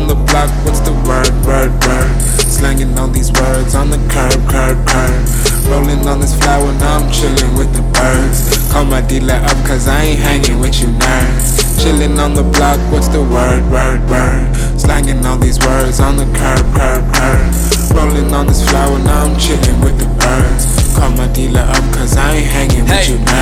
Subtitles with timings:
[0.00, 2.22] block, what's the word, word, word?
[2.48, 5.20] Slanging all these words on the curb, curb, curb.
[5.68, 8.72] Rolling on this flower, now I'm chilling with the birds.
[8.72, 11.82] Call my dealer up, cause I ain't hanging with you nerds.
[11.82, 14.80] Chilling on the block, what's the word, word, word?
[14.80, 17.52] Slanging all these words on the curb, curb, curb.
[17.94, 20.96] Rolling on this flower, now I'm chilling with the birds.
[20.96, 23.41] Call my dealer up, cause I ain't hanging with you nerds.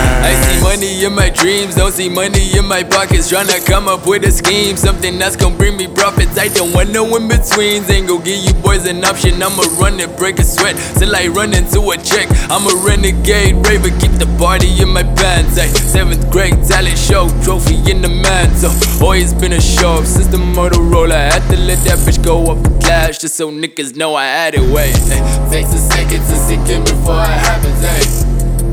[0.71, 3.29] Money in my dreams, don't see money in my pockets.
[3.29, 6.39] Tryna come up with a scheme, something that's gonna bring me profits.
[6.39, 9.43] I don't want no in betweens, ain't gon' give you boys an option.
[9.43, 12.29] I'ma run it, break a sweat till I run into a check.
[12.55, 15.59] I'm a renegade raver, keep the party in my pants.
[15.59, 18.71] Ay, seventh grade talent show, trophy in the mantle.
[19.03, 21.33] Always been a show since the Motorola.
[21.33, 24.55] Had to let that bitch go up the clash just so niggas know I had
[24.55, 24.63] it.
[24.73, 25.50] Wait, ay,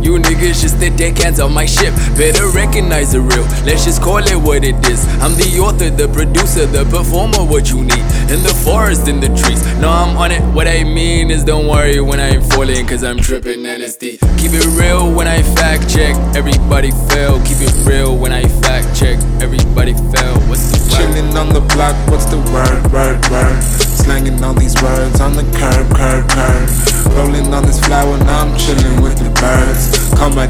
[0.07, 1.93] You niggas just sit there, hands on my ship.
[2.15, 3.43] Better recognize the real.
[3.67, 5.03] Let's just call it what it is.
[5.19, 8.05] I'm the author, the producer, the performer, what you need.
[8.31, 9.61] In the forest, in the trees.
[9.81, 10.41] No, I'm on it.
[10.55, 14.23] What I mean is, don't worry when I ain't falling, cause I'm tripping LSD.
[14.39, 16.15] Keep it real when I fact check.
[16.37, 17.43] Everybody fail.
[17.43, 19.19] Keep it real when I fact check.
[19.43, 20.39] Everybody fail.
[20.47, 20.95] What's the word?
[20.95, 23.66] Chilling on the block, what's the word, word, word?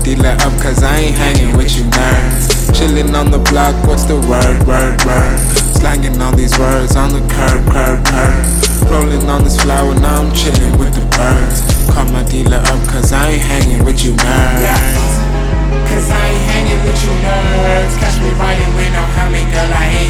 [0.08, 2.72] Dealer up, cause I ain't hanging with you nerds.
[2.72, 5.38] Chilling on the block, what's the word, word, word?
[5.76, 8.44] Slanging all these words on the curb, curb, curb.
[8.88, 11.60] Rolling on this flower, now I'm chilling with the birds.
[11.92, 15.12] Call my dealer up, cause I ain't hanging with you nerds.
[15.92, 18.00] Cause I ain't hanging with you nerds.
[18.00, 20.07] Catch me riding with no helmet, girl, I ain't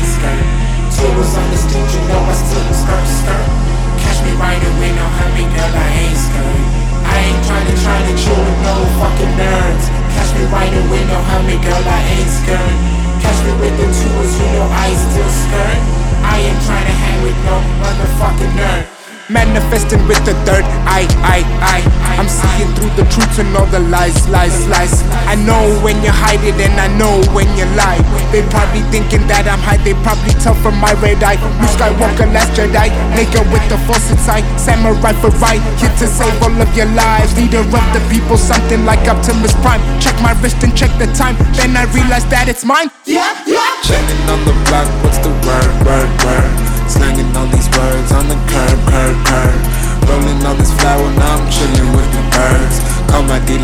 [14.77, 15.80] I still skirt.
[16.23, 18.96] I ain't tryna hang with no motherfucking nerd.
[19.27, 21.83] Manifesting with the third eye, eye, eye.
[22.15, 25.04] I'm seeing through the truth and all the lies, lies, lies.
[25.27, 27.99] I know when you hide it and I know when you lie.
[28.32, 31.36] They probably thinking that I'm high, they probably tell from my red eye.
[31.60, 32.88] Luke Skywalker, last Jedi,
[33.20, 34.48] nigga with the force inside.
[34.55, 37.36] Samaurai Farai, here to save all of your lives.
[37.36, 39.83] Leader of the people, something like Optimus Prime.
[39.99, 42.88] Check my wrist and check the time, then I realize that it's mine.
[43.04, 43.76] Yeah, yeah.
[43.83, 46.67] Chilling on the block, what's the word, word, word?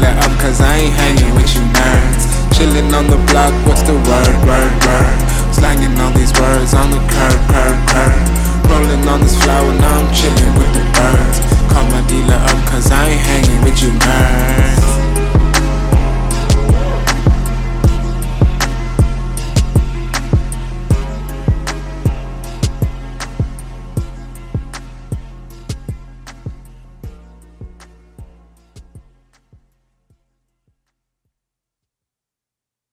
[0.03, 2.23] it up cause I ain't hanging with you nerds.
[2.53, 5.17] Chillin' on the block, what's the word, word, word?
[5.55, 8.21] Slanging all these words on the curb, curb, curb.
[8.69, 11.37] Rolling on this flower, now I'm chillin' with the birds.
[11.71, 14.92] Call my dealer up cause I ain't hanging with you nerds.